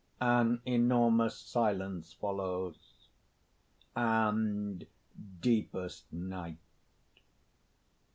[0.19, 3.09] (_An enormous silence follows,
[3.95, 4.87] and
[5.41, 6.57] deepest night.